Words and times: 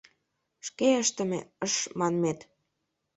Шке 0.67 0.87
ыштыме, 1.03 1.39
ШШ 1.71 1.79
манмет. 1.99 2.39